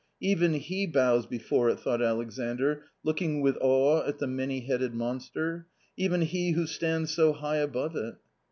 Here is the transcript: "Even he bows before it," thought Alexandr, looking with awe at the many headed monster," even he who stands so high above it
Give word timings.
"Even 0.19 0.55
he 0.55 0.87
bows 0.87 1.27
before 1.27 1.69
it," 1.69 1.79
thought 1.79 2.01
Alexandr, 2.01 2.85
looking 3.03 3.39
with 3.39 3.55
awe 3.61 4.03
at 4.03 4.17
the 4.17 4.25
many 4.25 4.61
headed 4.61 4.95
monster," 4.95 5.67
even 5.95 6.21
he 6.21 6.53
who 6.53 6.65
stands 6.65 7.13
so 7.13 7.33
high 7.33 7.57
above 7.57 7.95
it 7.95 8.15